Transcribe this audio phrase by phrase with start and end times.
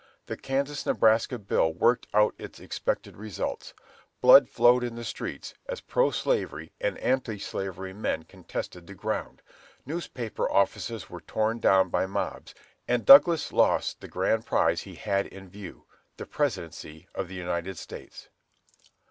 [0.25, 3.75] The Kansas Nebraska Bill worked out its expected results.
[4.19, 9.43] Blood flowed in the streets, as pro slavery and anti slavery men contested the ground,
[9.85, 12.55] newspaper offices were torn down by mobs,
[12.87, 15.85] and Douglas lost the great prize he had in view,
[16.17, 18.29] the Presidency of the United States.